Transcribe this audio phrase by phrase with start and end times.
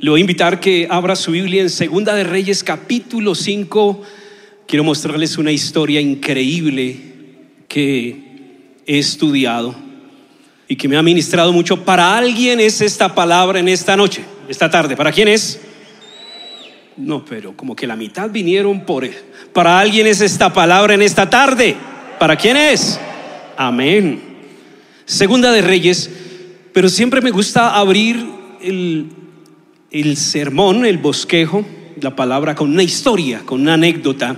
[0.00, 4.02] le voy a invitar que abra su Biblia en Segunda de Reyes capítulo 5.
[4.66, 6.96] Quiero mostrarles una historia increíble
[7.66, 9.74] que he estudiado
[10.68, 11.84] y que me ha ministrado mucho.
[11.84, 14.96] Para alguien es esta palabra en esta noche, esta tarde.
[14.96, 15.60] ¿Para quién es?
[16.96, 19.16] No, pero como que la mitad vinieron por él.
[19.52, 21.74] Para alguien es esta palabra en esta tarde.
[22.20, 23.00] ¿Para quién es?
[23.56, 24.20] Amén.
[25.06, 26.08] Segunda de Reyes,
[26.72, 28.24] pero siempre me gusta abrir
[28.60, 29.06] el,
[29.90, 31.64] el sermón, el bosquejo,
[32.00, 34.36] la palabra con una historia, con una anécdota.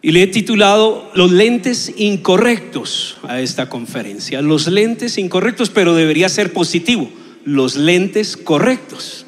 [0.00, 4.42] Y le he titulado Los lentes incorrectos a esta conferencia.
[4.42, 7.08] Los lentes incorrectos, pero debería ser positivo.
[7.44, 9.26] Los lentes correctos.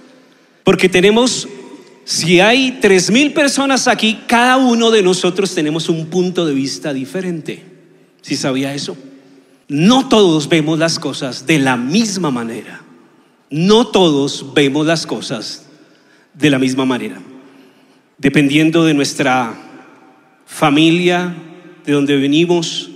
[0.64, 1.48] Porque tenemos,
[2.04, 6.92] si hay tres mil personas aquí, cada uno de nosotros tenemos un punto de vista
[6.92, 7.62] diferente.
[8.22, 8.96] ¿Sí sabía eso?
[9.68, 12.83] No todos vemos las cosas de la misma manera.
[13.56, 15.64] No todos vemos las cosas
[16.34, 17.20] de la misma manera.
[18.18, 19.54] Dependiendo de nuestra
[20.44, 21.32] familia,
[21.86, 22.90] de donde venimos,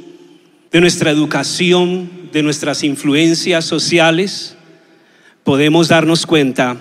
[0.72, 4.56] de nuestra educación, de nuestras influencias sociales,
[5.44, 6.76] podemos darnos cuenta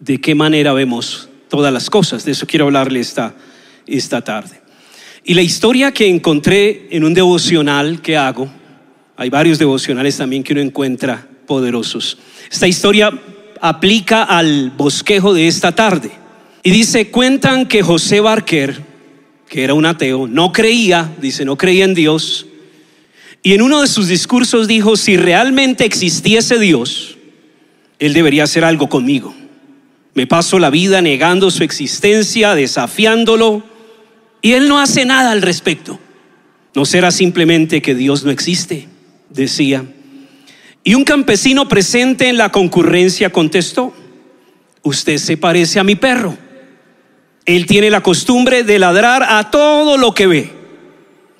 [0.00, 2.24] de qué manera vemos todas las cosas.
[2.24, 3.36] De eso quiero hablarle esta,
[3.86, 4.60] esta tarde.
[5.22, 8.48] Y la historia que encontré en un devocional que hago,
[9.16, 12.18] hay varios devocionales también que uno encuentra poderosos.
[12.50, 13.10] Esta historia
[13.60, 16.10] aplica al bosquejo de esta tarde.
[16.62, 18.82] Y dice, cuentan que José Barker,
[19.48, 22.46] que era un ateo, no creía, dice, no creía en Dios.
[23.42, 27.16] Y en uno de sus discursos dijo, si realmente existiese Dios,
[27.98, 29.34] Él debería hacer algo conmigo.
[30.14, 33.62] Me paso la vida negando su existencia, desafiándolo,
[34.42, 36.00] y Él no hace nada al respecto.
[36.74, 38.88] ¿No será simplemente que Dios no existe?
[39.30, 39.84] Decía.
[40.86, 43.92] Y un campesino presente en la concurrencia contestó,
[44.82, 46.38] usted se parece a mi perro.
[47.44, 50.52] Él tiene la costumbre de ladrar a todo lo que ve.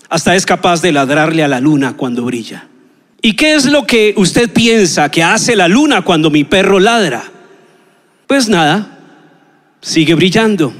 [0.08, 2.66] Hasta es capaz de ladrarle a la luna cuando brilla.
[3.22, 7.22] ¿Y qué es lo que usted piensa que hace la luna cuando mi perro ladra?
[8.26, 8.98] Pues nada,
[9.80, 10.72] sigue brillando.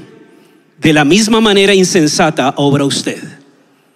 [0.77, 3.23] De la misma manera insensata obra usted.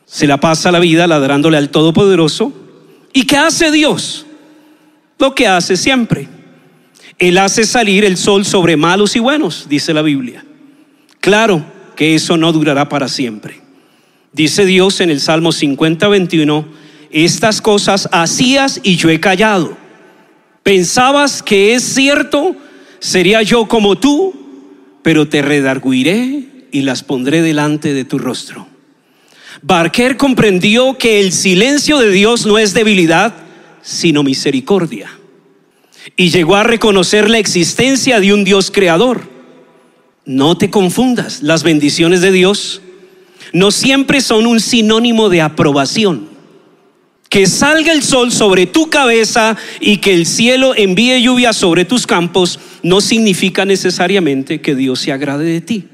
[0.05, 2.53] Se la pasa la vida ladrándole al Todopoderoso.
[3.11, 4.27] ¿Y qué hace Dios?
[5.21, 6.27] Lo que hace siempre.
[7.17, 10.43] Él hace salir el sol sobre malos y buenos, dice la Biblia.
[11.19, 11.63] Claro
[11.95, 13.61] que eso no durará para siempre.
[14.33, 16.65] Dice Dios en el Salmo 50, 21,
[17.11, 19.77] estas cosas hacías y yo he callado.
[20.63, 22.55] Pensabas que es cierto,
[22.99, 24.33] sería yo como tú,
[25.03, 28.67] pero te redarguiré y las pondré delante de tu rostro.
[29.61, 33.35] Barker comprendió que el silencio de Dios no es debilidad,
[33.81, 35.09] sino misericordia.
[36.15, 39.29] Y llegó a reconocer la existencia de un Dios creador.
[40.25, 42.81] No te confundas, las bendiciones de Dios
[43.53, 46.29] no siempre son un sinónimo de aprobación.
[47.29, 52.05] Que salga el sol sobre tu cabeza y que el cielo envíe lluvia sobre tus
[52.05, 55.87] campos no significa necesariamente que Dios se agrade de ti,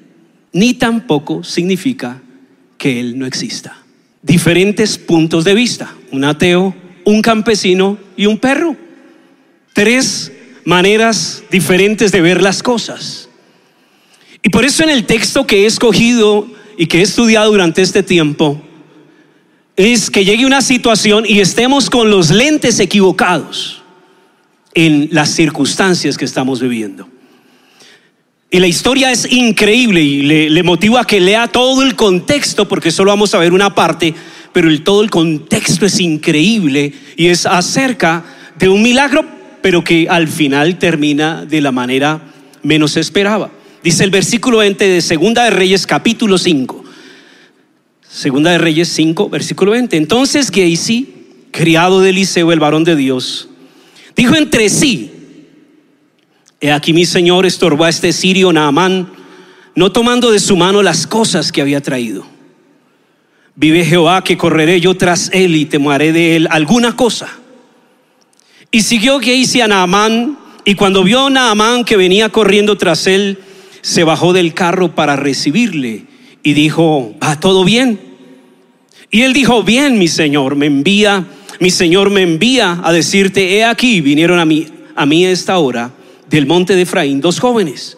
[0.51, 2.21] ni tampoco significa
[2.77, 3.77] que Él no exista.
[4.23, 5.93] Diferentes puntos de vista.
[6.11, 6.75] Un ateo
[7.07, 8.75] un campesino y un perro.
[9.71, 10.29] Tres
[10.65, 13.29] maneras diferentes de ver las cosas.
[14.43, 18.03] Y por eso en el texto que he escogido y que he estudiado durante este
[18.03, 18.61] tiempo,
[19.77, 23.81] es que llegue una situación y estemos con los lentes equivocados
[24.73, 27.07] en las circunstancias que estamos viviendo.
[28.51, 30.63] Y la historia es increíble y le, le
[30.99, 34.13] a que lea todo el contexto porque solo vamos a ver una parte
[34.57, 38.25] pero el, todo el contexto es increíble y es acerca
[38.57, 39.23] de un milagro,
[39.61, 43.51] pero que al final termina de la manera menos esperaba.
[43.83, 46.83] Dice el versículo 20 de Segunda de Reyes capítulo 5.
[48.09, 49.95] Segunda de Reyes 5, versículo 20.
[49.95, 51.13] Entonces Geisi,
[51.51, 53.49] criado de Eliseo, el varón de Dios,
[54.15, 55.11] dijo entre sí,
[56.59, 59.07] he aquí mi señor estorbó a este sirio Naamán,
[59.75, 62.36] no tomando de su mano las cosas que había traído.
[63.59, 67.27] Vive Jehová que correré yo tras él y temaré de él alguna cosa.
[68.69, 73.39] Y siguió Geisi a Naamán, y cuando vio Naamán que venía corriendo tras él,
[73.81, 76.05] se bajó del carro para recibirle
[76.43, 77.99] y dijo, ¿va todo bien?
[79.09, 81.25] Y él dijo, bien, mi señor, me envía,
[81.59, 85.91] mi señor me envía a decirte, he aquí, vinieron a mí, a mí esta hora
[86.29, 87.96] del monte de Efraín dos jóvenes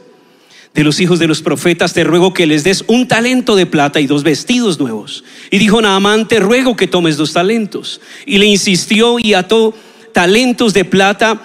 [0.74, 4.00] de los hijos de los profetas, te ruego que les des un talento de plata
[4.00, 5.24] y dos vestidos nuevos.
[5.52, 8.02] Y dijo Naamán, te ruego que tomes dos talentos.
[8.26, 9.74] Y le insistió y ató
[10.14, 11.42] talentos de plata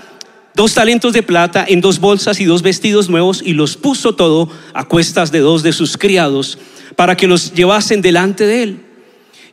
[0.55, 4.49] dos talentos de plata en dos bolsas y dos vestidos nuevos y los puso todo
[4.73, 6.59] a cuestas de dos de sus criados
[6.97, 8.81] para que los llevasen delante de él.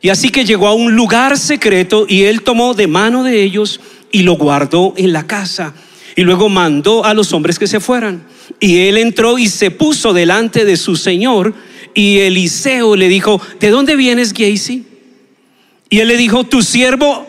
[0.00, 3.80] Y así que llegó a un lugar secreto y él tomó de mano de ellos
[4.10, 5.74] y lo guardó en la casa.
[6.14, 8.24] Y luego mandó a los hombres que se fueran.
[8.60, 11.54] Y él entró y se puso delante de su señor.
[11.94, 14.84] Y Eliseo le dijo, ¿de dónde vienes, Gacy?
[15.90, 17.26] Y él le dijo, tu siervo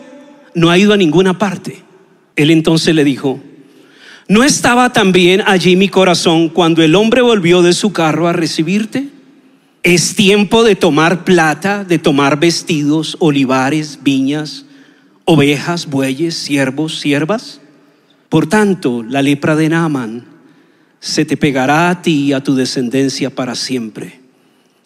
[0.54, 1.82] no ha ido a ninguna parte.
[2.36, 3.40] Él entonces le dijo,
[4.28, 9.08] ¿no estaba también allí mi corazón cuando el hombre volvió de su carro a recibirte?
[9.82, 14.64] Es tiempo de tomar plata, de tomar vestidos, olivares, viñas,
[15.26, 17.60] ovejas, bueyes, siervos, siervas.
[18.30, 20.33] Por tanto, la lepra de Naaman
[21.04, 24.20] se te pegará a ti y a tu descendencia para siempre.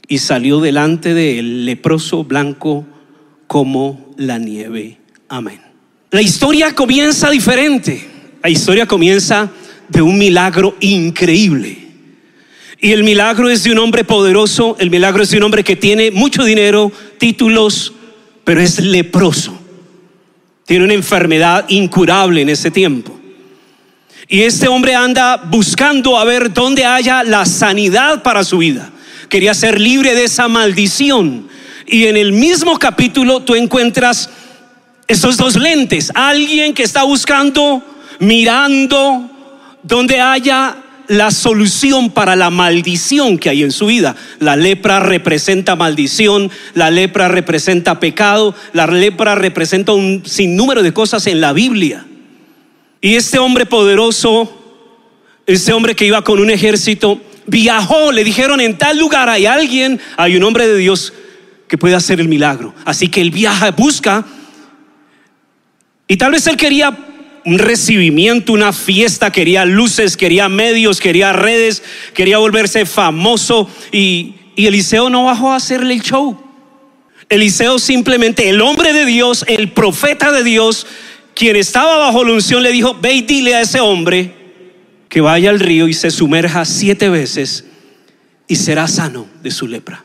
[0.09, 2.85] Y salió delante de él leproso blanco
[3.47, 4.99] como la nieve.
[5.29, 5.61] Amén.
[6.11, 8.05] La historia comienza diferente.
[8.43, 9.53] La historia comienza
[9.89, 11.87] de un milagro increíble.
[12.81, 15.77] Y el milagro es de un hombre poderoso, el milagro es de un hombre que
[15.77, 17.93] tiene mucho dinero, títulos,
[18.43, 19.57] pero es leproso.
[20.67, 23.18] Tiene una enfermedad incurable en ese tiempo.
[24.29, 28.91] Y este hombre anda buscando a ver dónde haya la sanidad para su vida.
[29.31, 31.49] Quería ser libre de esa maldición.
[31.87, 34.29] Y en el mismo capítulo tú encuentras
[35.07, 36.13] esos dos lentes.
[36.15, 37.83] Alguien que está buscando,
[38.19, 39.31] mirando
[39.83, 40.77] donde haya
[41.07, 44.15] la solución para la maldición que hay en su vida.
[44.41, 51.27] La lepra representa maldición, la lepra representa pecado, la lepra representa un sinnúmero de cosas
[51.27, 52.05] en la Biblia.
[53.01, 54.53] Y este hombre poderoso,
[55.47, 60.01] este hombre que iba con un ejército, viajó, le dijeron en tal lugar hay alguien,
[60.17, 61.13] hay un hombre de Dios
[61.69, 62.75] que puede hacer el milagro.
[62.85, 64.25] Así que él viaja, busca,
[66.09, 66.97] y tal vez él quería
[67.45, 71.83] un recibimiento, una fiesta, quería luces, quería medios, quería redes,
[72.15, 76.37] quería volverse famoso y, Eliseo no bajó a hacerle el show.
[77.29, 80.85] Eliseo simplemente, el hombre de Dios, el profeta de Dios,
[81.39, 84.35] quien estaba bajo la unción, le dijo, ve y dile a ese hombre
[85.09, 87.65] que vaya al río y se sumerja siete veces
[88.49, 90.05] y será sano de su lepra.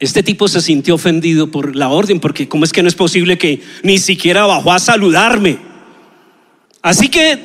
[0.00, 3.38] Este tipo se sintió ofendido por la orden, porque ¿cómo es que no es posible
[3.38, 5.58] que ni siquiera bajó a saludarme?
[6.82, 7.38] Así que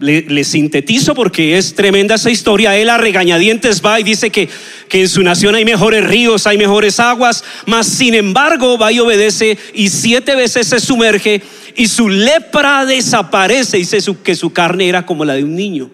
[0.00, 2.76] le, sintetizo porque es tremenda esa historia.
[2.76, 4.48] Él a regañadientes va y dice que,
[4.88, 8.98] que en su nación hay mejores ríos, hay mejores aguas, mas sin embargo va y
[8.98, 11.42] obedece y siete veces se sumerge
[11.76, 13.76] y su lepra desaparece.
[13.76, 15.90] Dice que su carne era como la de un niño.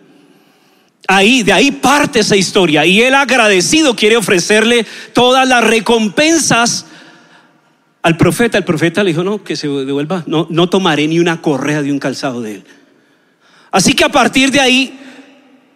[1.09, 2.87] Ahí, de ahí parte esa historia.
[2.87, 6.87] Y él agradecido quiere ofrecerle todas las recompensas
[8.03, 8.59] al profeta.
[8.59, 11.93] El profeta le dijo, no, que se devuelva, no, no tomaré ni una correa de
[11.93, 12.65] un calzado de él.
[13.77, 14.99] Así que a partir de ahí,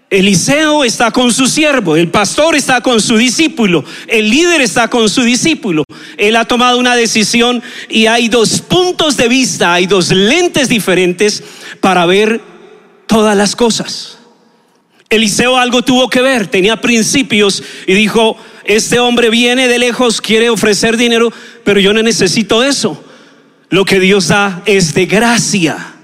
[0.09, 5.07] Eliseo está con su siervo, el pastor está con su discípulo, el líder está con
[5.11, 5.85] su discípulo.
[6.17, 11.43] Él ha tomado una decisión y hay dos puntos de vista, hay dos lentes diferentes
[11.83, 12.41] para ver
[13.07, 14.17] todas las cosas.
[15.11, 20.49] Eliseo algo tuvo que ver, tenía principios y dijo, este hombre viene de lejos, quiere
[20.49, 21.31] ofrecer dinero,
[21.65, 23.05] pero yo no necesito eso.
[23.69, 25.97] Lo que Dios da es de gracia.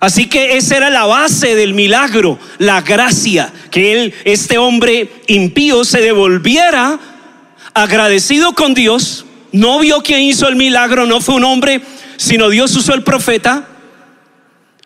[0.00, 5.84] Así que esa era la base del milagro, la gracia, que él, este hombre impío,
[5.84, 6.98] se devolviera
[7.74, 9.24] agradecido con Dios.
[9.50, 11.80] No vio quién hizo el milagro, no fue un hombre,
[12.16, 13.66] sino Dios usó el profeta,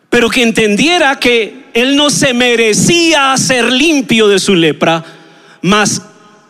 [0.08, 5.04] pero que entendiera que él no se merecía ser limpio de su lepra,
[5.60, 6.02] mas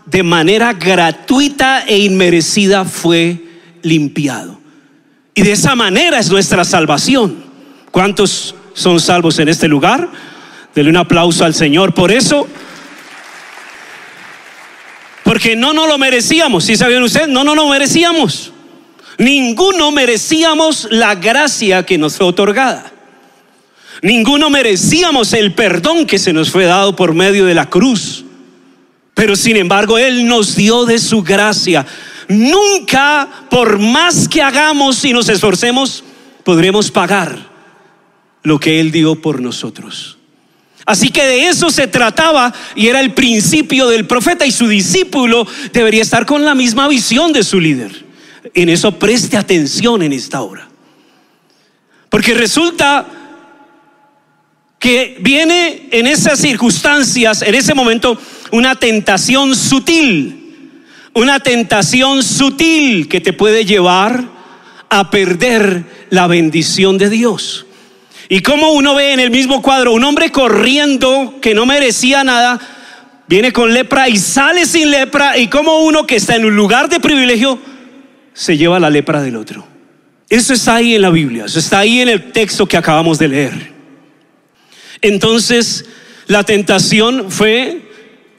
[0.06, 3.40] de manera gratuita e inmerecida fue
[3.82, 4.60] limpiado.
[5.34, 7.51] Y de esa manera es nuestra salvación.
[7.92, 10.08] ¿Cuántos son salvos en este lugar?
[10.75, 12.49] Denle un aplauso al Señor por eso.
[15.22, 16.64] Porque no nos lo merecíamos.
[16.64, 18.50] Si sabían ustedes, no nos lo merecíamos.
[19.18, 22.90] Ninguno merecíamos la gracia que nos fue otorgada.
[24.00, 28.25] Ninguno merecíamos el perdón que se nos fue dado por medio de la cruz.
[29.12, 31.87] Pero sin embargo, Él nos dio de su gracia.
[32.26, 36.02] Nunca, por más que hagamos y nos esforcemos,
[36.42, 37.51] podremos pagar
[38.42, 40.18] lo que Él dio por nosotros.
[40.84, 45.46] Así que de eso se trataba y era el principio del profeta y su discípulo
[45.72, 48.04] debería estar con la misma visión de su líder.
[48.54, 50.68] En eso preste atención en esta hora.
[52.08, 53.06] Porque resulta
[54.78, 58.18] que viene en esas circunstancias, en ese momento,
[58.50, 60.82] una tentación sutil,
[61.14, 64.28] una tentación sutil que te puede llevar
[64.90, 67.66] a perder la bendición de Dios.
[68.32, 72.58] Y como uno ve en el mismo cuadro un hombre corriendo que no merecía nada,
[73.28, 76.88] viene con lepra y sale sin lepra, y como uno que está en un lugar
[76.88, 77.58] de privilegio
[78.32, 79.66] se lleva la lepra del otro.
[80.30, 83.28] Eso está ahí en la Biblia, eso está ahí en el texto que acabamos de
[83.28, 83.72] leer.
[85.02, 85.84] Entonces,
[86.26, 87.82] la tentación fue,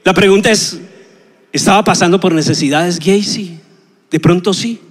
[0.03, 0.79] la pregunta es,
[1.51, 3.59] ¿estaba pasando por necesidades Gacy?
[4.09, 4.81] De pronto sí.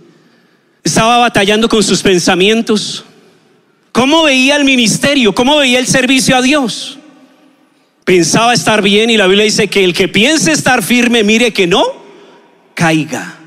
[0.85, 3.05] Estaba batallando con sus pensamientos.
[3.93, 5.35] ¿Cómo veía el ministerio?
[5.35, 6.99] ¿Cómo veía el servicio a Dios?
[8.05, 11.67] Pensaba estar bien y la Biblia dice que el que piense estar firme, mire que
[11.67, 11.85] no
[12.75, 13.39] caiga.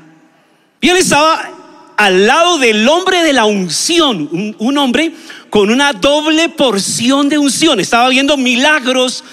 [0.80, 1.50] Y él estaba
[1.96, 5.12] al lado del hombre de la unción, un, un hombre
[5.50, 7.80] con una doble porción de unción.
[7.80, 9.24] Estaba viendo milagros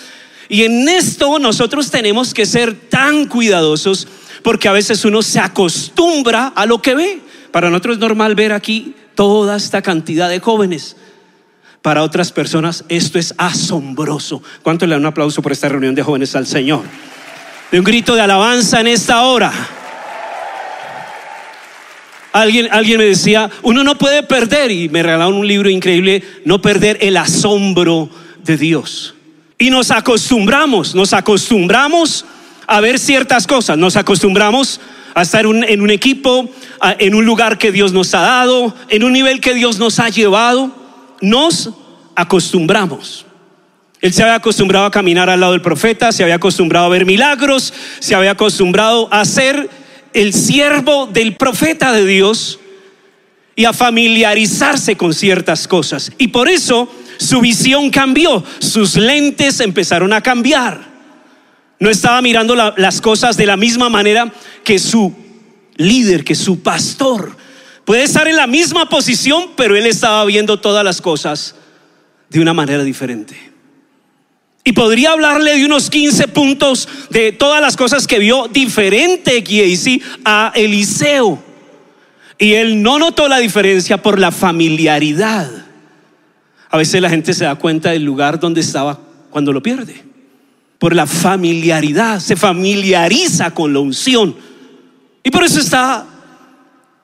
[0.49, 4.07] y en esto nosotros tenemos que ser tan cuidadosos
[4.41, 7.21] porque a veces uno se acostumbra a lo que ve.
[7.51, 10.95] Para nosotros es normal ver aquí toda esta cantidad de jóvenes.
[11.81, 14.41] Para otras personas esto es asombroso.
[14.61, 16.83] ¿Cuánto le dan un aplauso por esta reunión de jóvenes al Señor?
[17.71, 19.51] De un grito de alabanza en esta hora.
[22.31, 26.61] Alguien, alguien me decía, uno no puede perder, y me regalaron un libro increíble, no
[26.61, 28.09] perder el asombro
[28.43, 29.13] de Dios.
[29.59, 32.25] Y nos acostumbramos, nos acostumbramos
[32.65, 34.79] a ver ciertas cosas, nos acostumbramos
[35.13, 36.49] a estar en un equipo,
[36.81, 40.09] en un lugar que Dios nos ha dado, en un nivel que Dios nos ha
[40.09, 40.71] llevado,
[41.21, 41.69] nos
[42.15, 43.25] acostumbramos.
[44.01, 47.05] Él se había acostumbrado a caminar al lado del profeta, se había acostumbrado a ver
[47.05, 49.69] milagros, se había acostumbrado a ser
[50.13, 52.59] el siervo del profeta de Dios
[53.55, 56.11] y a familiarizarse con ciertas cosas.
[56.17, 60.92] Y por eso su visión cambió, sus lentes empezaron a cambiar.
[61.83, 64.31] No estaba mirando las cosas de la misma manera
[64.63, 65.13] que su
[65.75, 67.35] líder, que su pastor.
[67.83, 71.55] Puede estar en la misma posición, pero él estaba viendo todas las cosas
[72.29, 73.35] de una manera diferente.
[74.63, 80.01] Y podría hablarle de unos 15 puntos de todas las cosas que vio diferente Giesi
[80.23, 81.43] a Eliseo.
[82.39, 85.51] Y él no notó la diferencia por la familiaridad.
[86.69, 90.12] A veces la gente se da cuenta del lugar donde estaba cuando lo pierde.
[90.83, 94.35] Por la familiaridad, se familiariza con la unción.
[95.23, 96.05] Y por eso está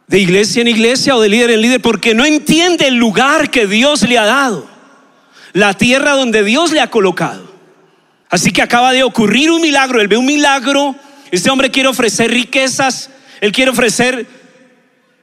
[0.06, 3.68] de iglesia en iglesia o de líder en líder, porque no entiende el lugar que
[3.68, 4.68] Dios le ha dado,
[5.54, 7.50] la tierra donde Dios le ha colocado.
[8.30, 10.94] Así que acaba de ocurrir un milagro, él ve un milagro,
[11.32, 13.10] este hombre quiere ofrecer riquezas,
[13.40, 14.28] él quiere ofrecer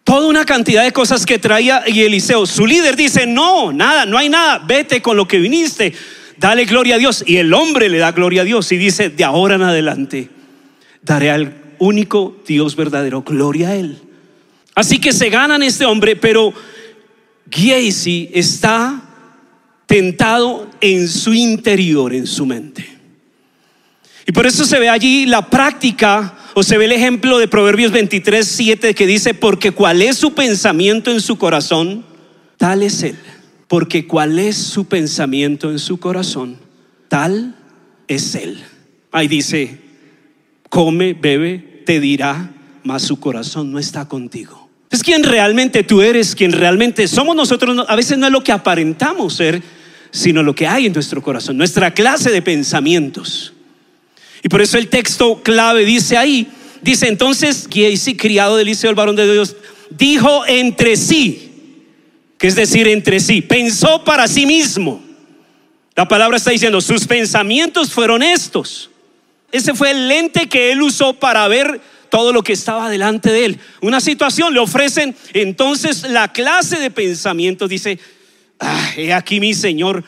[0.02, 4.16] toda una cantidad de cosas que traía y Eliseo, su líder dice, no, nada, no
[4.16, 5.92] hay nada, vete con lo que viniste,
[6.38, 7.24] dale gloria a Dios.
[7.26, 10.30] Y el hombre le da gloria a Dios y dice, de ahora en adelante,
[11.02, 13.98] daré al único Dios verdadero, gloria a Él.
[14.74, 16.52] Así que se ganan este hombre, pero
[17.50, 19.02] Giesi está
[19.86, 22.86] tentado en su interior, en su mente.
[24.26, 27.92] Y por eso se ve allí la práctica o se ve el ejemplo de Proverbios
[27.92, 32.04] 23, 7 que dice, porque cuál es su pensamiento en su corazón,
[32.56, 33.16] tal es él.
[33.68, 36.56] Porque cuál es su pensamiento en su corazón,
[37.08, 37.56] tal
[38.08, 38.62] es él.
[39.12, 39.78] Ahí dice,
[40.68, 42.52] come, bebe, te dirá,
[42.84, 44.68] mas su corazón no está contigo.
[44.90, 47.84] Es quien realmente tú eres, quien realmente somos nosotros.
[47.88, 49.60] A veces no es lo que aparentamos ser,
[50.10, 53.52] sino lo que hay en nuestro corazón, nuestra clase de pensamientos.
[54.42, 56.46] Y por eso el texto clave dice ahí,
[56.82, 59.56] dice entonces, Giesi, criado del liceo del varón de Dios,
[59.90, 61.45] dijo entre sí,
[62.38, 65.02] que es decir, entre sí, pensó para sí mismo.
[65.94, 68.90] La palabra está diciendo, sus pensamientos fueron estos.
[69.50, 73.46] Ese fue el lente que él usó para ver todo lo que estaba delante de
[73.46, 73.60] él.
[73.80, 77.98] Una situación, le ofrecen entonces la clase de pensamientos, dice,
[78.60, 80.04] ah, he aquí mi Señor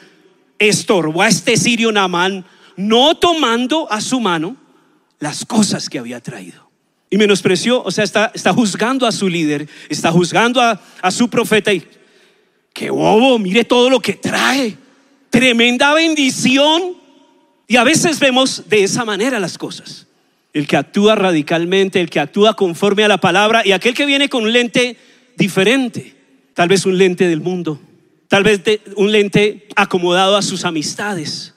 [0.59, 2.45] estorbó a este sirio Namán
[2.77, 4.57] no tomando a su mano
[5.19, 6.69] las cosas que había traído.
[7.11, 11.29] Y menospreció, o sea, está, está juzgando a su líder, está juzgando a, a su
[11.29, 11.83] profeta y
[12.79, 14.77] qué bobo, mire todo lo que trae.
[15.31, 16.97] Tremenda bendición.
[17.67, 20.07] Y a veces vemos de esa manera las cosas.
[20.53, 24.29] El que actúa radicalmente, el que actúa conforme a la palabra y aquel que viene
[24.29, 24.97] con un lente
[25.37, 26.15] diferente,
[26.55, 27.81] tal vez un lente del mundo,
[28.29, 28.61] tal vez
[28.95, 31.55] un lente acomodado a sus amistades.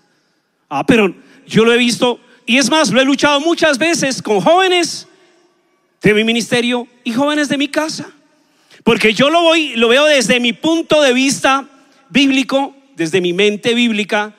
[0.69, 4.41] Ah, pero yo lo he visto y es más, lo he luchado muchas veces con
[4.41, 5.07] jóvenes
[6.01, 8.11] de mi ministerio y jóvenes de mi casa.
[8.83, 11.67] Porque yo lo voy, lo veo desde mi punto de vista
[12.09, 14.35] bíblico, desde mi mente bíblica,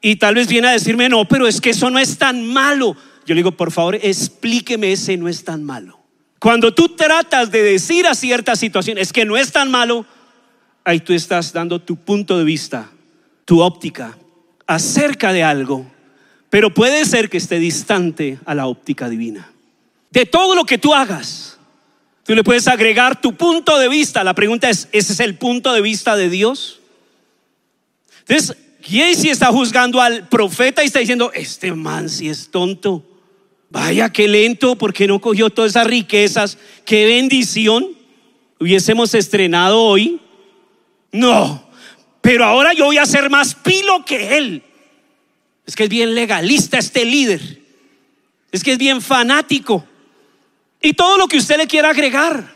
[0.00, 2.96] y tal vez viene a decirme, no, pero es que eso no es tan malo.
[3.26, 5.98] Yo le digo, por favor, explíqueme ese no es tan malo.
[6.38, 10.06] Cuando tú tratas de decir a cierta situación, es que no es tan malo,
[10.84, 12.90] ahí tú estás dando tu punto de vista
[13.44, 14.16] tu óptica
[14.66, 15.90] acerca de algo,
[16.50, 19.50] pero puede ser que esté distante a la óptica divina.
[20.10, 21.47] De todo lo que tú hagas,
[22.28, 24.22] tú le puedes agregar tu punto de vista.
[24.22, 26.78] La pregunta es, ¿ese es el punto de vista de Dios?
[28.18, 28.54] Entonces,
[28.84, 33.02] si está juzgando al profeta y está diciendo, este man si es tonto.
[33.70, 36.58] Vaya, qué lento, porque no cogió todas esas riquezas.
[36.84, 37.88] Qué bendición.
[38.60, 40.20] Hubiésemos estrenado hoy.
[41.10, 41.66] No,
[42.20, 44.62] pero ahora yo voy a ser más pilo que él.
[45.64, 47.40] Es que es bien legalista este líder.
[48.52, 49.86] Es que es bien fanático.
[50.80, 52.54] Y todo lo que usted le quiera agregar.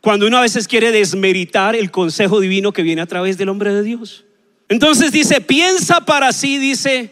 [0.00, 3.74] Cuando uno a veces quiere desmeritar el consejo divino que viene a través del hombre
[3.74, 4.24] de Dios.
[4.68, 7.10] Entonces dice, piensa para sí, dice,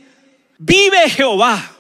[0.59, 1.73] vive Jehová.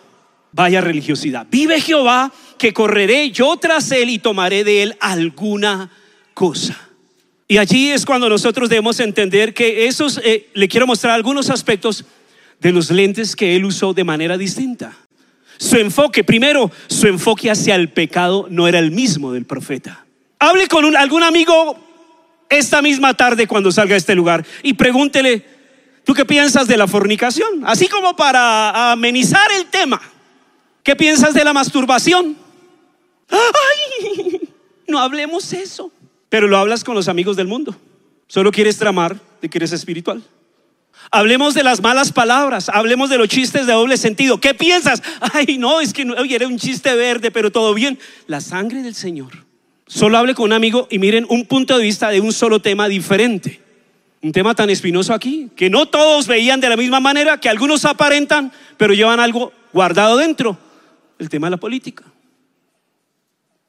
[0.53, 1.47] Vaya religiosidad.
[1.51, 5.91] Vive Jehová que correré yo tras él y tomaré de él alguna
[6.33, 6.79] cosa.
[7.47, 12.05] Y allí es cuando nosotros debemos entender que esos, eh, le quiero mostrar algunos aspectos
[12.59, 14.97] de los lentes que él usó de manera distinta.
[15.59, 20.05] Su enfoque, primero, su enfoque hacia el pecado no era el mismo del profeta.
[20.39, 21.79] Hable con algún amigo
[22.49, 25.45] esta misma tarde cuando salga a este lugar y pregúntele,
[26.05, 27.63] ¿tú qué piensas de la fornicación?
[27.65, 30.01] Así como para amenizar el tema.
[30.83, 32.37] ¿Qué piensas de la masturbación?
[33.29, 34.41] ¡Ay!
[34.87, 35.91] No hablemos eso.
[36.29, 37.75] Pero lo hablas con los amigos del mundo.
[38.29, 40.23] Solo quieres tramar de que eres espiritual.
[41.11, 44.41] Hablemos de las malas palabras, hablemos de los chistes de doble sentido.
[44.41, 45.03] ¿Qué piensas?
[45.33, 47.99] Ay, no, es que no, era un chiste verde, pero todo bien.
[48.27, 49.47] La sangre del Señor.
[49.87, 52.89] Solo hable con un amigo y miren un punto de vista de un solo tema
[52.89, 53.61] diferente.
[54.21, 57.85] Un tema tan espinoso aquí, que no todos veían de la misma manera, que algunos
[57.85, 60.59] aparentan, pero llevan algo guardado dentro.
[61.19, 62.03] El tema de la política.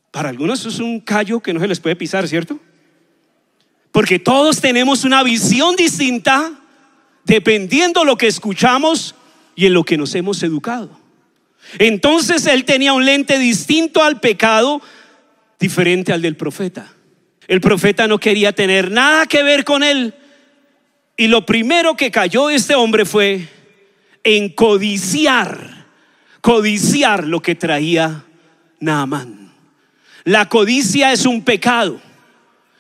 [0.10, 2.60] Para algunos es un callo que no se les puede pisar, ¿cierto?
[3.92, 6.52] Porque todos tenemos una visión distinta
[7.28, 9.14] dependiendo lo que escuchamos
[9.54, 10.98] y en lo que nos hemos educado.
[11.78, 14.82] Entonces él tenía un lente distinto al pecado,
[15.60, 16.94] diferente al del profeta.
[17.50, 20.14] El profeta no quería tener nada que ver con él.
[21.18, 23.50] Y lo primero que cayó este hombre fue
[24.24, 25.86] en codiciar,
[26.40, 28.24] codiciar lo que traía
[28.80, 29.52] Naamán.
[30.24, 32.00] La codicia es un pecado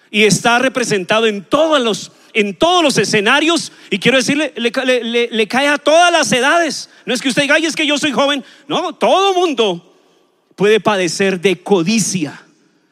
[0.09, 5.67] y está representado en todos los, en todos los escenarios y quiero decirle, le, cae
[5.67, 6.87] a todas las edades.
[7.05, 8.43] No es que usted diga, ay, es que yo soy joven.
[8.67, 9.97] No, todo mundo
[10.55, 12.39] puede padecer de codicia.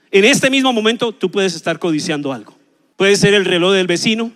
[0.10, 2.58] En este mismo momento tú puedes estar codiciando algo.
[2.96, 4.32] Puede ser el reloj del vecino,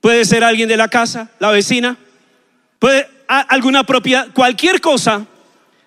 [0.00, 1.96] puede ser alguien de la casa, la vecina,
[2.78, 5.26] puede alguna propiedad, cualquier cosa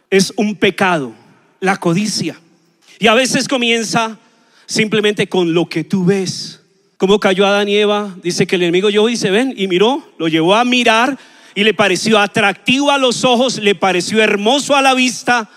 [0.09, 1.13] es un pecado,
[1.61, 2.37] la codicia.
[2.99, 4.17] Y a veces comienza
[4.65, 6.58] simplemente con lo que tú ves.
[6.99, 10.05] Como cayó Adán y Eva, dice que el enemigo yo y se ven y miró,
[10.17, 11.17] lo llevó a mirar
[11.55, 15.49] y le pareció atractivo a los ojos, le pareció hermoso a la vista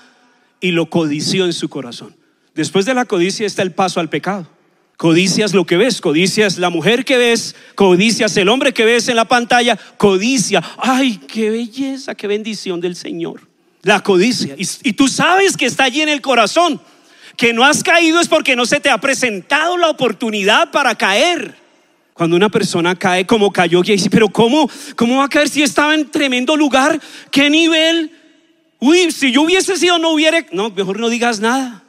[0.61, 2.15] y lo codició en su corazón.
[2.55, 4.47] Después de la codicia está el paso al pecado.
[4.97, 9.17] Codicias lo que ves, codicias la mujer que ves, codicias el hombre que ves en
[9.17, 13.41] la pantalla, codicia, ay, qué belleza, qué bendición del Señor.
[13.83, 14.55] La codicia.
[14.57, 16.81] Y tú sabes que está allí en el corazón
[17.37, 21.55] que no has caído es porque no se te ha presentado la oportunidad para caer.
[22.15, 25.63] Cuando una persona cae como cayó, y dice, pero ¿cómo, ¿cómo va a caer si
[25.63, 27.01] estaba en tremendo lugar?
[27.31, 28.13] ¿Qué nivel?
[28.79, 30.45] Uy, si yo hubiese sido, no hubiera...
[30.53, 31.83] No, mejor no digas nada.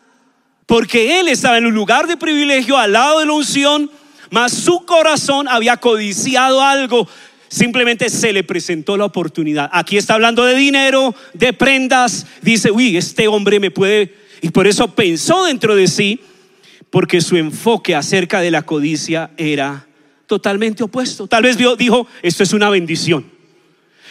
[0.66, 3.92] Porque él estaba en un lugar de privilegio al lado de la unción,
[4.30, 7.08] mas su corazón había codiciado algo.
[7.50, 9.70] Simplemente se le presentó la oportunidad.
[9.74, 12.26] Aquí está hablando de dinero, de prendas.
[12.42, 16.20] Dice, uy, este hombre me puede y por eso pensó dentro de sí,
[16.90, 19.88] porque su enfoque acerca de la codicia era
[20.28, 21.28] totalmente opuesto.
[21.28, 23.26] Tal vez dijo, esto es una bendición.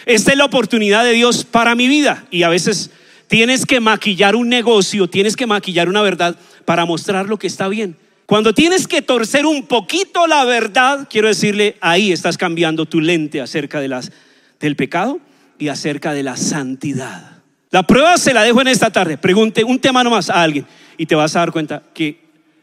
[0.06, 2.24] Esta es la oportunidad de Dios para mi vida.
[2.30, 2.90] Y a veces
[3.28, 7.68] tienes que maquillar un negocio, tienes que maquillar una verdad para mostrar lo que está
[7.68, 7.98] bien.
[8.24, 13.42] Cuando tienes que torcer un poquito la verdad, quiero decirle, ahí estás cambiando tu lente
[13.42, 14.12] acerca de las,
[14.60, 15.20] del pecado
[15.58, 17.41] y acerca de la santidad.
[17.72, 19.16] La prueba se la dejo en esta tarde.
[19.16, 20.66] Pregunte un tema nomás a alguien
[20.98, 22.20] y te vas a dar cuenta que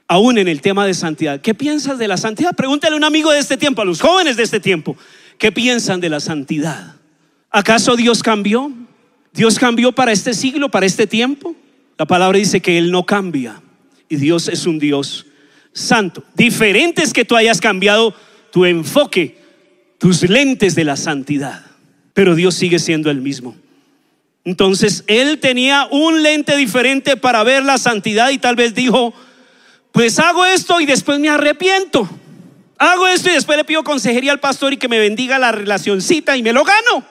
[0.08, 2.56] aún en el tema de santidad, ¿qué piensas de la santidad?
[2.56, 4.96] Pregúntale a un amigo de este tiempo, a los jóvenes de este tiempo,
[5.40, 6.96] ¿qué piensan de la santidad?
[7.50, 8.72] ¿Acaso Dios cambió?
[9.34, 11.56] ¿Dios cambió para este siglo, para este tiempo?
[11.98, 13.64] La palabra dice que Él no cambia
[14.10, 15.26] y Dios es un Dios
[15.74, 16.24] santo.
[16.36, 18.14] Diferente es que tú hayas cambiado
[18.52, 19.40] tu enfoque,
[19.98, 21.66] tus lentes de la santidad,
[22.14, 23.56] pero Dios sigue siendo el mismo.
[24.50, 29.14] Entonces él tenía un lente diferente para ver la santidad y tal vez dijo,
[29.92, 32.10] pues hago esto y después me arrepiento.
[32.80, 36.36] Hago esto y después le pido consejería al pastor y que me bendiga la relacioncita
[36.36, 37.06] y me lo gano.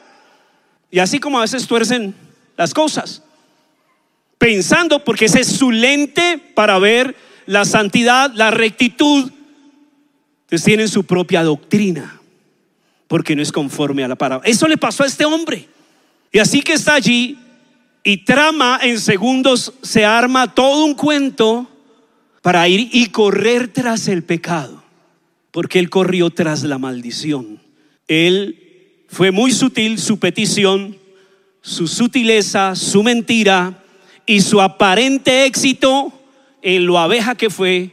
[0.91, 2.13] Y así como a veces tuercen
[2.57, 3.23] las cosas.
[4.39, 7.15] Pensando, porque ese es su lente para ver
[7.47, 9.31] la santidad, la rectitud.
[10.41, 12.21] Entonces tienen su propia doctrina,
[13.07, 14.49] porque no es conforme a la palabra.
[14.49, 15.69] Eso le pasó a este hombre.
[16.33, 17.39] Y así que está allí
[18.05, 21.69] y trama en segundos, se arma todo un cuento
[22.43, 24.83] para ir y correr tras el pecado,
[25.51, 27.61] porque él corrió tras la maldición.
[28.07, 30.97] Él fue muy sutil su petición,
[31.63, 33.83] su sutileza, su mentira
[34.27, 36.13] y su aparente éxito
[36.63, 37.91] en lo abeja que fue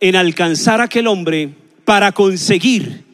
[0.00, 1.50] en alcanzar a aquel hombre
[1.84, 3.04] para conseguir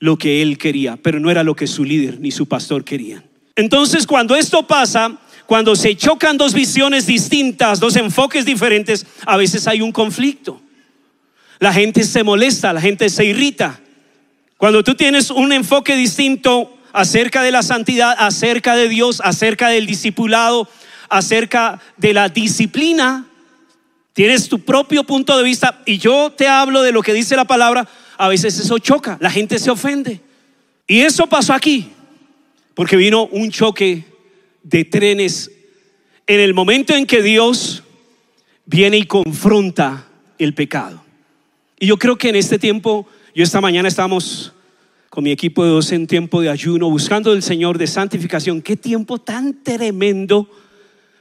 [0.00, 3.31] lo que él quería, pero no era lo que su líder ni su pastor querían.
[3.56, 9.66] Entonces, cuando esto pasa, cuando se chocan dos visiones distintas, dos enfoques diferentes, a veces
[9.66, 10.60] hay un conflicto.
[11.58, 13.78] La gente se molesta, la gente se irrita.
[14.56, 19.86] Cuando tú tienes un enfoque distinto acerca de la santidad, acerca de Dios, acerca del
[19.86, 20.68] discipulado,
[21.08, 23.26] acerca de la disciplina,
[24.12, 27.44] tienes tu propio punto de vista y yo te hablo de lo que dice la
[27.44, 27.86] palabra,
[28.16, 30.20] a veces eso choca, la gente se ofende.
[30.86, 31.90] Y eso pasó aquí,
[32.74, 34.04] porque vino un choque
[34.62, 35.50] de trenes
[36.26, 37.82] en el momento en que Dios
[38.64, 40.06] viene y confronta
[40.38, 41.02] el pecado.
[41.78, 44.52] Y yo creo que en este tiempo, yo esta mañana estamos
[45.10, 48.62] con mi equipo de dos en tiempo de ayuno, buscando del Señor de santificación.
[48.62, 50.48] Qué tiempo tan tremendo.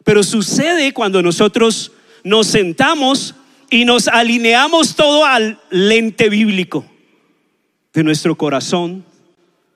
[0.03, 1.91] Pero sucede cuando nosotros
[2.23, 3.35] nos sentamos
[3.69, 6.85] y nos alineamos todo al lente bíblico
[7.93, 9.03] de nuestro corazón,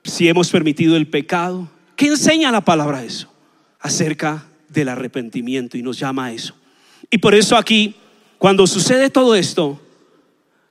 [0.06, 1.68] si hemos permitido el pecado.
[1.96, 3.32] ¿Qué enseña la palabra eso?
[3.80, 6.54] Acerca del arrepentimiento y nos llama a eso.
[7.10, 7.94] Y por eso aquí,
[8.38, 9.80] cuando sucede todo esto,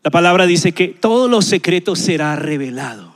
[0.04, 3.15] la palabra dice que todo lo secreto será revelado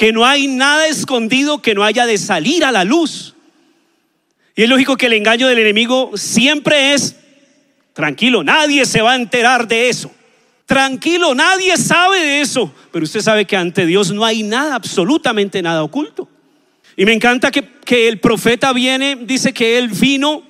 [0.00, 3.34] que no hay nada escondido que no haya de salir a la luz.
[4.56, 7.16] Y es lógico que el engaño del enemigo siempre es,
[7.92, 10.10] tranquilo, nadie se va a enterar de eso.
[10.70, 12.72] Tranquilo, nadie sabe de eso.
[12.92, 16.28] Pero usted sabe que ante Dios no hay nada, absolutamente nada oculto.
[16.96, 20.44] Y me encanta que, que el profeta viene, dice que él vino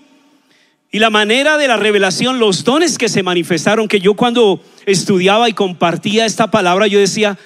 [0.90, 5.48] y la manera de la revelación, los dones que se manifestaron, que yo cuando estudiaba
[5.48, 7.38] y compartía esta palabra, yo decía,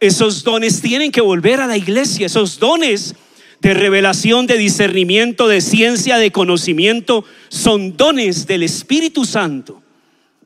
[0.00, 3.16] esos dones tienen que volver a la iglesia, esos dones
[3.60, 9.82] de revelación, de discernimiento, de ciencia, de conocimiento, son dones del Espíritu Santo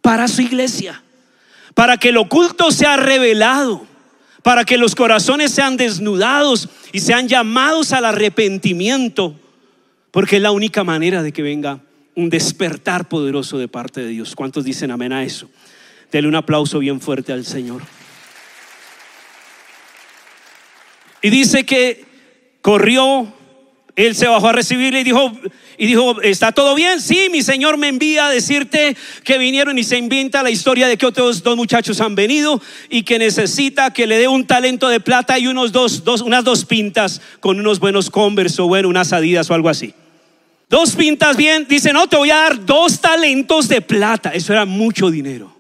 [0.01, 1.05] para su iglesia,
[1.79, 3.87] para que el oculto sea revelado,
[4.43, 9.39] para que los corazones sean desnudados y sean llamados al arrepentimiento,
[10.11, 11.79] porque es la única manera de que venga
[12.17, 14.35] un despertar poderoso de parte de Dios.
[14.35, 15.49] ¿Cuántos dicen amén a eso?
[16.11, 17.83] Dele un aplauso bien fuerte al Señor.
[21.23, 22.07] Y dice que
[22.61, 23.33] corrió,
[23.95, 25.31] él se bajó a recibirle y dijo,
[25.79, 27.01] y dijo, ¿está todo bien?
[27.01, 30.99] Sí, mi Señor me envía a decirte que vinieron y se inventa la historia de
[30.99, 32.61] que otros dos muchachos han venido
[32.91, 36.43] y que necesita que le dé un talento de plata y unos dos, dos, unas
[36.43, 39.95] dos pintas con unos buenos converse o bueno, unas adidas o algo así.
[40.69, 44.35] Dos pintas bien, dice, no, te voy a dar dos talentos de plata.
[44.35, 45.55] Eso era mucho dinero.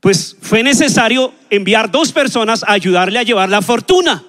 [0.00, 4.24] Pues fue necesario enviar dos personas a ayudarle a llevar la fortuna.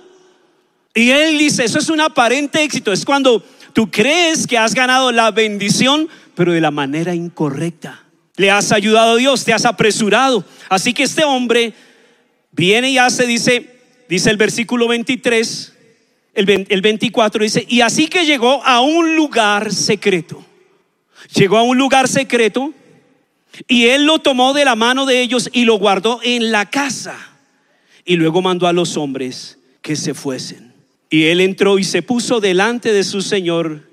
[0.94, 3.44] Y él dice, eso es un aparente éxito, es cuando
[3.78, 8.04] tú crees que has ganado la bendición, pero de la manera incorrecta.
[8.36, 10.44] Le has ayudado a Dios, te has apresurado.
[10.68, 11.76] Así que este hombre
[12.52, 13.78] viene y hace, dice,
[14.10, 15.74] dice el versículo 23,
[16.34, 20.44] el, el 24, dice, y así que llegó a un lugar secreto.
[21.36, 22.74] Llegó a un lugar secreto
[23.68, 27.16] y él lo tomó de la mano de ellos y lo guardó en la casa.
[28.06, 30.67] Y luego mandó a los hombres que se fuesen.
[31.10, 33.90] Y él entró y se puso delante de su señor.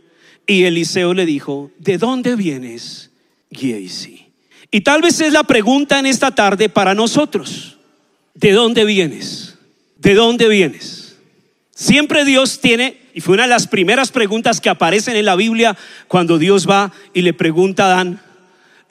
[0.46, 3.10] Y Eliseo le dijo, ¿de dónde vienes,
[3.50, 4.26] Giesi?
[4.70, 7.78] Y tal vez es la pregunta en esta tarde para nosotros.
[8.34, 9.54] ¿De dónde vienes?
[9.96, 11.16] ¿De dónde vienes?
[11.74, 15.76] Siempre Dios tiene, y fue una de las primeras preguntas que aparecen en la Biblia
[16.08, 18.20] cuando Dios va y le pregunta a Adán,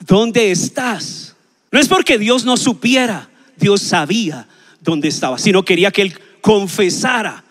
[0.00, 1.36] ¿dónde estás?
[1.70, 4.48] No es porque Dios no supiera, Dios sabía
[4.80, 7.43] dónde estaba, sino quería que él confesara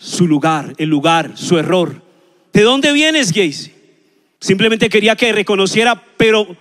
[0.00, 2.02] su lugar, el lugar, su error.
[2.52, 3.70] ¿De dónde vienes, Gacy?
[4.40, 6.56] Simplemente quería que reconociera, pero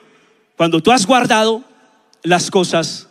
[0.58, 1.64] cuando tú has guardado
[2.22, 3.08] las cosas,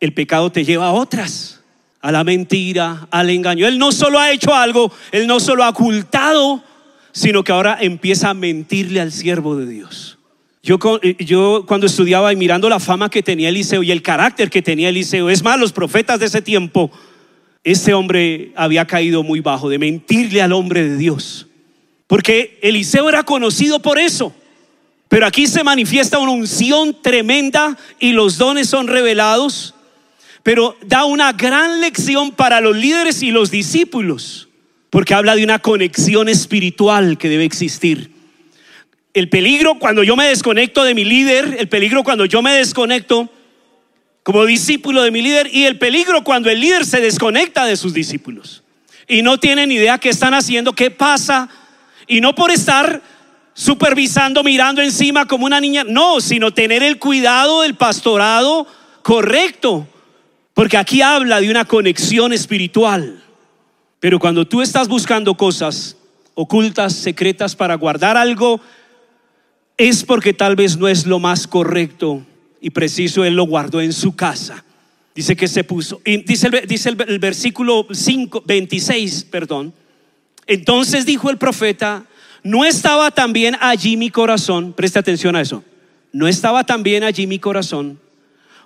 [0.00, 1.60] el pecado te lleva a otras,
[2.00, 3.66] a la mentira, al engaño.
[3.66, 6.64] Él no solo ha hecho algo, él no solo ha ocultado,
[7.12, 10.18] sino que ahora empieza a mentirle al siervo de Dios.
[10.64, 10.78] Yo,
[11.20, 14.88] yo, cuando estudiaba y mirando la fama que tenía Eliseo y el carácter que tenía
[14.88, 16.90] Eliseo, es más, los profetas de ese tiempo,
[17.62, 21.46] este hombre había caído muy bajo de mentirle al hombre de Dios.
[22.06, 24.34] Porque Eliseo era conocido por eso.
[25.08, 29.74] Pero aquí se manifiesta una unción tremenda y los dones son revelados.
[30.42, 34.48] Pero da una gran lección para los líderes y los discípulos.
[34.88, 38.10] Porque habla de una conexión espiritual que debe existir.
[39.12, 43.28] El peligro cuando yo me desconecto de mi líder, el peligro cuando yo me desconecto
[44.22, 47.94] como discípulo de mi líder y el peligro cuando el líder se desconecta de sus
[47.94, 48.62] discípulos
[49.08, 51.48] y no tienen idea qué están haciendo, qué pasa
[52.06, 53.02] y no por estar
[53.54, 58.66] supervisando, mirando encima como una niña, no, sino tener el cuidado del pastorado
[59.02, 59.86] correcto,
[60.54, 63.22] porque aquí habla de una conexión espiritual.
[63.98, 65.96] Pero cuando tú estás buscando cosas
[66.34, 68.60] ocultas, secretas para guardar algo
[69.76, 72.24] es porque tal vez no es lo más correcto
[72.60, 74.64] y preciso, él lo guardó en su casa.
[75.14, 79.72] Dice que se puso, dice, el, versículo 5, 26, perdón.
[80.46, 82.04] Entonces dijo el profeta,
[82.42, 85.64] no estaba también allí mi corazón, preste atención a eso,
[86.12, 87.98] no estaba también allí mi corazón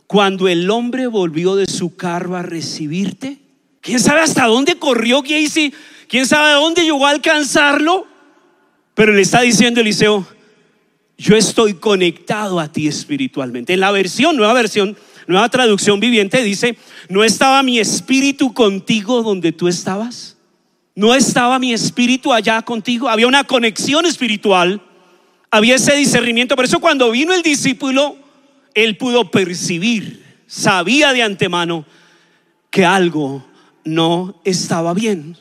[0.07, 3.39] cuando el hombre volvió de su carro a recibirte.
[3.81, 5.23] ¿Quién sabe hasta dónde corrió?
[5.23, 8.07] ¿Quién sabe dónde llegó a alcanzarlo?
[8.95, 10.27] Pero le está diciendo Eliseo,
[11.17, 13.73] yo estoy conectado a ti espiritualmente.
[13.73, 14.97] En la versión, nueva versión,
[15.27, 16.77] nueva traducción viviente dice,
[17.09, 20.37] ¿no estaba mi espíritu contigo donde tú estabas?
[20.95, 23.09] ¿No estaba mi espíritu allá contigo?
[23.09, 24.81] Había una conexión espiritual,
[25.51, 26.57] había ese discernimiento.
[26.57, 28.17] Por eso cuando vino el discípulo,
[28.75, 31.85] él pudo percibir, sabía de antemano
[32.71, 33.45] que algo
[33.85, 35.37] no estaba bien,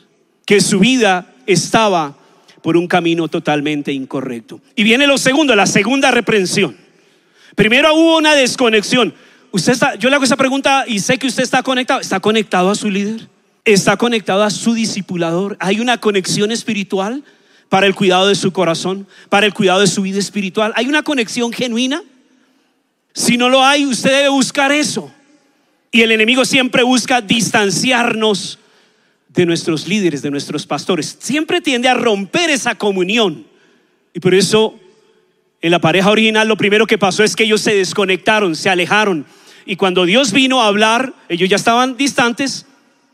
[0.46, 2.16] que su vida estaba
[2.64, 4.58] por un camino totalmente incorrecto.
[4.74, 6.74] Y viene lo segundo, la segunda reprensión.
[7.54, 9.12] Primero hubo una desconexión.
[9.52, 12.00] Usted está, yo le hago esa pregunta y sé que usted está conectado.
[12.00, 13.28] ¿Está conectado a su líder?
[13.66, 15.58] ¿Está conectado a su discipulador?
[15.60, 17.22] ¿Hay una conexión espiritual
[17.68, 20.72] para el cuidado de su corazón, para el cuidado de su vida espiritual?
[20.74, 22.02] ¿Hay una conexión genuina?
[23.12, 25.12] Si no lo hay, usted debe buscar eso.
[25.92, 28.58] Y el enemigo siempre busca distanciarnos
[29.34, 31.16] de nuestros líderes, de nuestros pastores.
[31.18, 33.46] Siempre tiende a romper esa comunión.
[34.12, 34.78] Y por eso
[35.60, 39.26] en la pareja original lo primero que pasó es que ellos se desconectaron, se alejaron.
[39.66, 42.66] Y cuando Dios vino a hablar, ellos ya estaban distantes,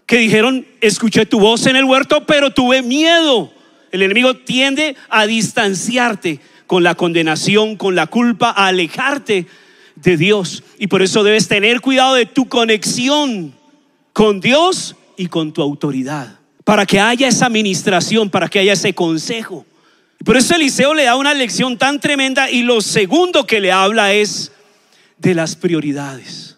[0.04, 3.52] que dijeron, escuché tu voz en el huerto, pero tuve miedo.
[3.92, 9.46] El enemigo tiende a distanciarte con la condenación, con la culpa, a alejarte
[9.94, 10.64] de Dios.
[10.78, 13.54] Y por eso debes tener cuidado de tu conexión
[14.12, 16.38] con Dios y con tu autoridad.
[16.64, 19.66] Para que haya esa administración, para que haya ese consejo.
[20.24, 24.12] Por eso Eliseo le da una lección tan tremenda y lo segundo que le habla
[24.12, 24.52] es
[25.18, 26.56] de las prioridades.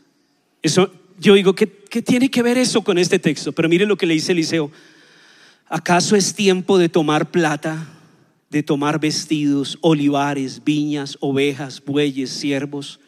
[0.63, 3.53] Eso, yo digo, ¿qué, ¿qué tiene que ver eso con este texto?
[3.53, 4.71] Pero mire lo que le dice Eliseo.
[5.69, 7.89] ¿Acaso es tiempo de tomar plata,
[8.51, 13.01] de tomar vestidos, olivares, viñas, ovejas, bueyes, siervos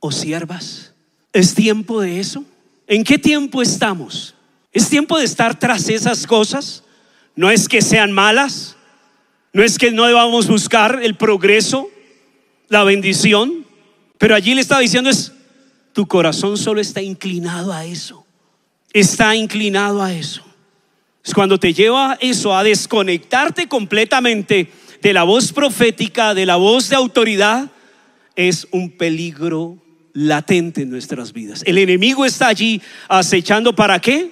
[0.00, 0.94] o siervas?
[1.32, 2.44] ¿Es tiempo de eso?
[2.86, 4.34] ¿En qué tiempo estamos?
[4.72, 6.84] Es tiempo de estar tras esas cosas.
[7.34, 8.76] No es que sean malas,
[9.52, 11.88] no es que no debamos buscar el progreso,
[12.68, 13.64] la bendición,
[14.18, 15.32] pero allí le estaba diciendo es,
[15.92, 18.26] tu corazón solo está inclinado a eso,
[18.92, 20.44] está inclinado a eso.
[21.24, 26.88] Es cuando te lleva eso a desconectarte completamente de la voz profética, de la voz
[26.88, 27.70] de autoridad,
[28.34, 29.78] es un peligro
[30.12, 31.62] latente en nuestras vidas.
[31.66, 34.30] El enemigo está allí acechando para qué?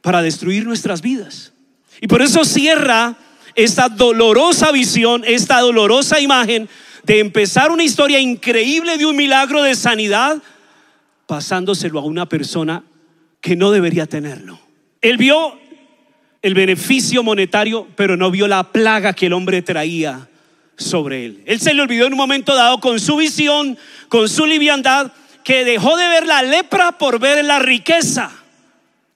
[0.00, 1.52] Para destruir nuestras vidas.
[2.00, 3.16] Y por eso cierra
[3.54, 6.68] esta dolorosa visión, esta dolorosa imagen
[7.02, 10.38] de empezar una historia increíble de un milagro de sanidad,
[11.26, 12.84] pasándoselo a una persona
[13.40, 14.60] que no debería tenerlo.
[15.00, 15.58] Él vio
[16.42, 20.28] el beneficio monetario, pero no vio la plaga que el hombre traía
[20.76, 21.42] sobre él.
[21.46, 23.76] Él se le olvidó en un momento dado con su visión,
[24.08, 28.30] con su liviandad, que dejó de ver la lepra por ver la riqueza.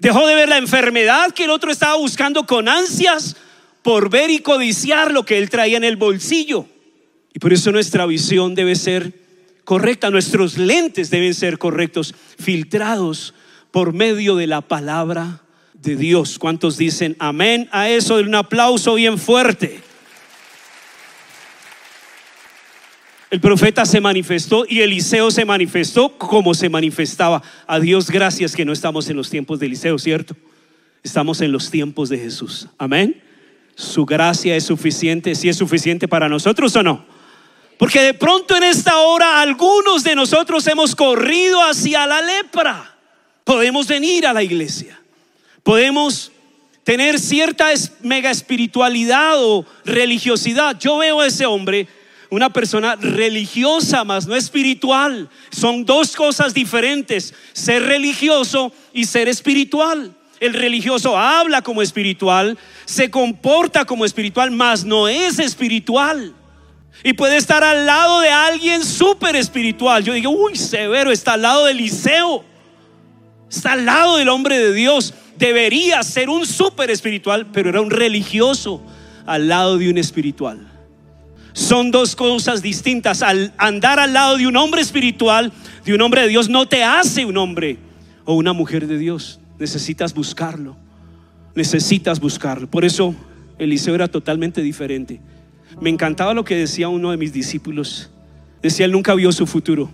[0.03, 3.37] Dejó de ver la enfermedad que el otro estaba buscando con ansias
[3.83, 6.67] por ver y codiciar lo que él traía en el bolsillo.
[7.33, 9.12] Y por eso nuestra visión debe ser
[9.62, 13.33] correcta, nuestros lentes deben ser correctos, filtrados
[13.71, 16.41] por medio de la palabra de Dios.
[16.41, 18.17] ¿Cuántos dicen amén a eso?
[18.17, 19.83] Un aplauso bien fuerte.
[23.33, 27.42] El profeta se manifestó y Eliseo se manifestó como se manifestaba.
[27.66, 30.37] A Dios gracias que no estamos en los tiempos de Eliseo, ¿cierto?
[31.03, 32.68] Estamos en los tiempos de Jesús.
[32.77, 33.23] Amén.
[33.75, 37.07] Su gracia es suficiente, si es suficiente para nosotros o no.
[37.79, 42.99] Porque de pronto en esta hora algunos de nosotros hemos corrido hacia la lepra.
[43.45, 45.01] Podemos venir a la iglesia.
[45.62, 46.33] Podemos
[46.85, 47.71] tener cierta
[48.03, 50.79] mega espiritualidad o religiosidad.
[50.79, 51.88] Yo veo a ese hombre
[52.33, 55.29] una persona religiosa más no espiritual.
[55.51, 60.16] Son dos cosas diferentes, ser religioso y ser espiritual.
[60.40, 66.33] El religioso habla como espiritual, se comporta como espiritual, más no es espiritual.
[67.05, 70.03] Y puede estar al lado de alguien súper espiritual.
[70.03, 72.47] Yo digo, uy, severo, está al lado de Eliseo.
[73.51, 75.12] Está al lado del hombre de Dios.
[75.37, 78.81] Debería ser un súper espiritual, pero era un religioso
[79.27, 80.72] al lado de un espiritual.
[81.53, 83.23] Son dos cosas distintas.
[83.23, 85.53] Al andar al lado de un hombre espiritual,
[85.85, 87.79] de un hombre de Dios, no te hace un hombre
[88.25, 89.41] o una mujer de Dios.
[89.59, 90.77] Necesitas buscarlo.
[91.55, 92.71] Necesitas buscarlo.
[92.71, 93.15] Por eso
[93.59, 95.21] Eliseo era totalmente diferente.
[95.81, 98.11] Me encantaba lo que decía uno de mis discípulos.
[98.62, 99.91] Decía, él nunca vio su futuro.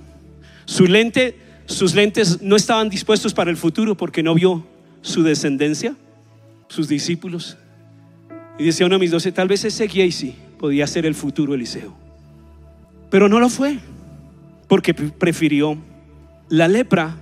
[0.65, 4.67] Su lente, sus lentes no estaban dispuestos para el futuro porque no vio
[5.03, 5.97] su descendencia,
[6.69, 7.57] sus discípulos.
[8.59, 11.95] Y decía uno de mis doce, tal vez ese sí podía ser el futuro Eliseo.
[13.11, 13.79] Pero no lo fue,
[14.67, 15.79] porque prefirió
[16.49, 17.17] la lepra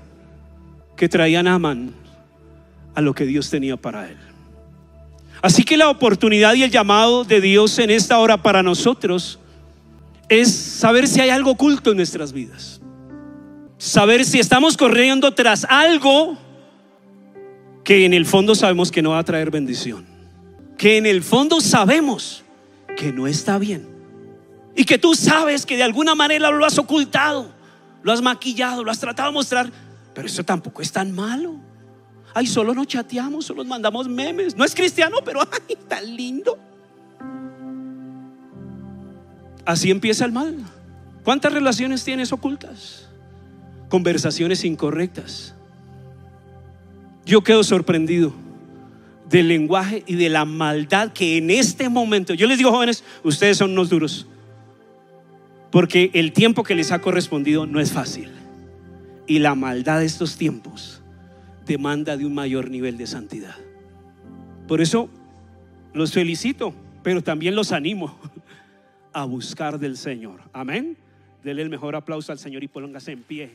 [0.97, 1.93] que traía Naaman
[2.95, 4.17] a lo que Dios tenía para él.
[5.43, 9.39] Así que la oportunidad y el llamado de Dios en esta hora para nosotros
[10.29, 12.81] es saber si hay algo oculto en nuestras vidas.
[13.79, 16.39] Saber si estamos corriendo tras algo
[17.85, 20.07] que en el fondo sabemos que no va a traer bendición.
[20.79, 22.43] Que en el fondo sabemos
[22.97, 23.87] que no está bien.
[24.75, 27.51] Y que tú sabes que de alguna manera lo has ocultado,
[28.03, 29.71] lo has maquillado, lo has tratado de mostrar,
[30.15, 31.55] pero eso tampoco es tan malo.
[32.35, 34.57] Ay, solo nos chateamos, solo nos mandamos memes.
[34.57, 36.59] No es cristiano, pero ay, tan lindo.
[39.65, 40.57] Así empieza el mal.
[41.25, 43.09] ¿Cuántas relaciones tienes ocultas?
[43.89, 45.55] Conversaciones incorrectas.
[47.25, 48.33] Yo quedo sorprendido
[49.29, 53.57] del lenguaje y de la maldad que en este momento, yo les digo jóvenes, ustedes
[53.57, 54.27] son unos duros,
[55.71, 58.31] porque el tiempo que les ha correspondido no es fácil.
[59.27, 61.03] Y la maldad de estos tiempos
[61.67, 63.57] demanda de un mayor nivel de santidad.
[64.69, 65.09] Por eso
[65.93, 68.17] los felicito, pero también los animo
[69.13, 70.41] a buscar del Señor.
[70.53, 70.97] Amén.
[71.43, 73.51] Dele el mejor aplauso al Señor y póngase en pie.